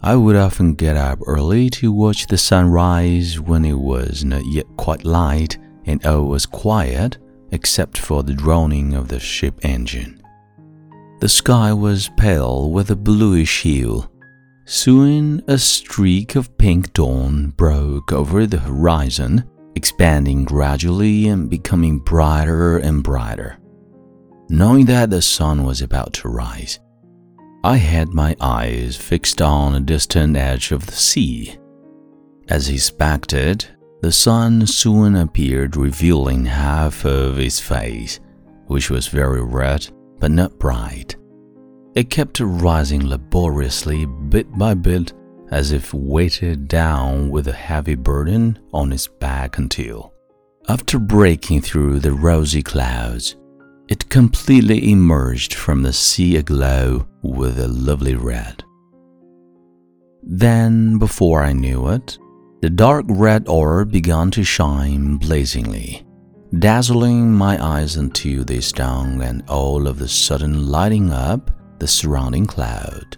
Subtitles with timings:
[0.00, 4.66] I would often get up early to watch the sunrise when it was not yet
[4.76, 7.18] quite light and all was quiet
[7.50, 10.22] except for the droning of the ship engine.
[11.20, 14.08] The sky was pale with a bluish hue.
[14.66, 19.44] Soon a streak of pink dawn broke over the horizon,
[19.74, 23.58] expanding gradually and becoming brighter and brighter.
[24.48, 26.78] Knowing that the sun was about to rise,
[27.68, 31.58] I had my eyes fixed on a distant edge of the sea.
[32.48, 33.66] As expected,
[34.00, 38.20] the sun soon appeared, revealing half of its face,
[38.68, 39.86] which was very red
[40.18, 41.16] but not bright.
[41.94, 45.12] It kept rising laboriously, bit by bit,
[45.50, 50.14] as if weighted down with a heavy burden on its back until,
[50.70, 53.36] after breaking through the rosy clouds,
[53.90, 58.64] it completely emerged from the sea aglow with a lovely red.
[60.22, 62.18] Then, before I knew it,
[62.60, 66.06] the dark red orb began to shine blazingly,
[66.58, 72.46] dazzling my eyes until they stung and all of a sudden lighting up the surrounding
[72.46, 73.16] cloud.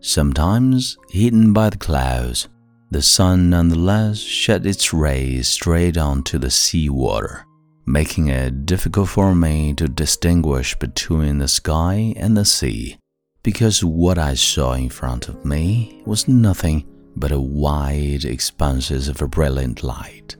[0.00, 2.48] Sometimes, hidden by the clouds,
[2.90, 7.47] the sun nonetheless shed its rays straight onto the sea water
[7.88, 12.98] making it difficult for me to distinguish between the sky and the sea,
[13.42, 16.86] because what I saw in front of me was nothing
[17.16, 20.36] but a wide expanses of a brilliant light.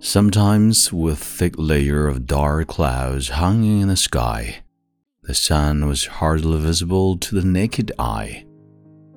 [0.00, 4.62] Sometimes, with thick layer of dark clouds hanging in the sky,
[5.24, 8.44] the sun was hardly visible to the naked eye,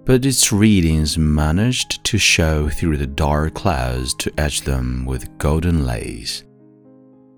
[0.04, 5.86] but its readings managed to show through the dark clouds to etch them with golden
[5.86, 6.44] lace.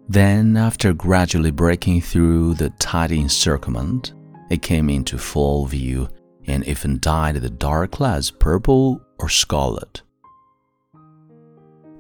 [0.09, 4.13] Then, after gradually breaking through the tight encirclement,
[4.49, 6.07] it came into full view
[6.45, 10.01] and even dyed the dark clouds purple or scarlet.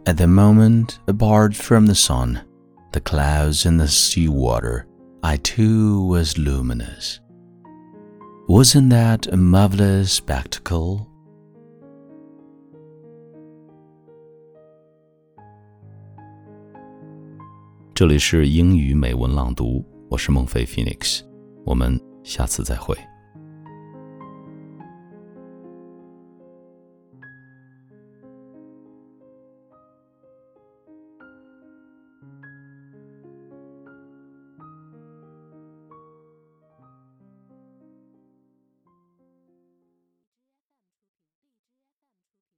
[0.05, 2.41] At the moment, apart from the sun,
[2.93, 4.87] the clouds and the sea water,
[5.21, 7.19] I too was luminous.
[8.47, 11.11] Wasn't that a marvelous spectacle?
[17.97, 21.21] 这里是英语美文朗读，我是孟非 Phoenix，
[21.65, 22.95] 我们下次再会。